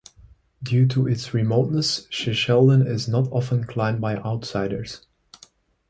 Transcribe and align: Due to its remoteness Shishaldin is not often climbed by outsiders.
Due 0.63 0.87
to 0.87 1.05
its 1.07 1.31
remoteness 1.31 2.07
Shishaldin 2.07 2.87
is 2.87 3.07
not 3.07 3.31
often 3.31 3.65
climbed 3.65 4.01
by 4.01 4.15
outsiders. 4.15 5.05